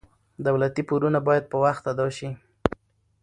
دولتي 0.47 0.81
پورونه 0.89 1.19
باید 1.27 1.45
په 1.51 1.57
وخت 1.65 1.83
ادا 1.91 2.07
شي. 2.17 2.29